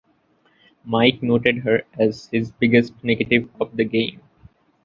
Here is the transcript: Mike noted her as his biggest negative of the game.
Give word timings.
Mike 0.83 1.21
noted 1.21 1.59
her 1.59 1.83
as 1.99 2.27
his 2.31 2.49
biggest 2.53 2.91
negative 3.03 3.47
of 3.61 3.77
the 3.77 3.83
game. 3.85 4.19